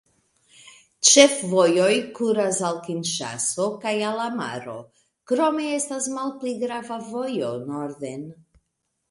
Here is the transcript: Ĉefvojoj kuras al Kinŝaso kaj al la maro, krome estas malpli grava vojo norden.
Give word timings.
Ĉefvojoj 1.09 1.89
kuras 2.19 2.61
al 2.69 2.79
Kinŝaso 2.87 3.67
kaj 3.83 3.93
al 4.09 4.17
la 4.21 4.25
maro, 4.39 4.79
krome 5.33 5.69
estas 5.77 6.09
malpli 6.17 6.57
grava 6.65 6.99
vojo 7.13 7.55
norden. 7.71 8.27